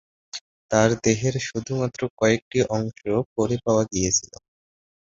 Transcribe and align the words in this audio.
তার 0.71 0.89
দেহের 1.03 1.35
শুধুমাত্র 1.47 2.01
কয়েকটি 2.19 2.57
অংশ 2.75 2.99
পরে 3.35 3.55
পাওয়া 3.65 3.83
গিয়েছিল। 3.91 4.31